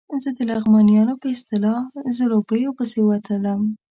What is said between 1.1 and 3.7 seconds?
په اصطلاح ځلوبیو پسې وتلم.